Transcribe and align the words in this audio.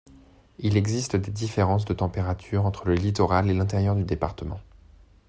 Il 0.57 0.77
existe 0.77 1.15
des 1.15 1.29
différences 1.29 1.85
de 1.85 1.93
températures 1.93 2.65
entre 2.65 2.87
le 2.87 2.95
littoral 2.95 3.51
et 3.51 3.53
l'intérieur 3.53 3.95
du 3.95 4.03
département. 4.03 4.59